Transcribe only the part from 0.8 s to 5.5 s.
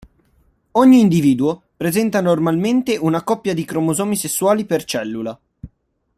individuo presenta normalmente una coppia di cromosomi sessuali per cellula.